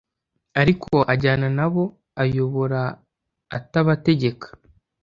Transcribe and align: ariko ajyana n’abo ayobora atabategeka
ariko 0.61 0.93
ajyana 1.13 1.47
n’abo 1.57 1.83
ayobora 2.23 2.81
atabategeka 3.57 4.47